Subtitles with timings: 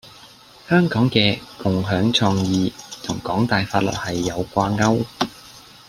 [0.67, 2.73] 香港嘅「共享創意」
[3.05, 5.05] 同港大法律系有掛鉤